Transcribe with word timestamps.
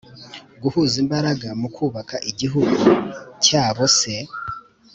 guhuza 0.61 0.95
imbaraga 1.03 1.47
mu 1.61 1.67
kubaka 1.75 2.15
igihugu 2.31 2.79
cyabo 3.45 3.83
se? 3.97 4.15